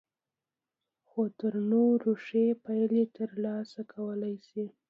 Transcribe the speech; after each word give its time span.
خو 1.07 1.21
تر 1.39 1.53
نورو 1.71 2.11
ښې 2.25 2.45
پايلې 2.63 3.03
ترلاسه 3.17 3.81
کولای 3.93 4.35
شئ. 4.47 4.65